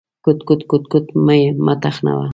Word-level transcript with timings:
_کوټ، 0.25 0.39
کوټ، 0.69 0.83
کوټ… 0.91 1.05
مه 1.25 1.35
مې 1.65 1.73
تخنوه. 1.83 2.27